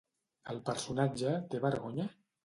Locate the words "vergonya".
1.67-2.07